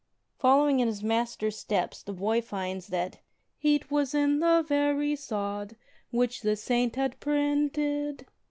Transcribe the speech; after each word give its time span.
'* 0.21 0.35
Following 0.39 0.79
in 0.79 0.87
his 0.87 1.03
master's 1.03 1.59
steps, 1.59 2.01
the 2.01 2.11
boy 2.13 2.41
finds 2.41 2.87
that 2.87 3.19
Heat 3.59 3.91
was 3.91 4.15
in 4.15 4.39
the 4.39 4.63
very 4.67 5.15
sod 5.15 5.75
which 6.09 6.41
the 6.41 6.55
Saint 6.55 6.95
had 6.95 7.19
printed. 7.19 8.25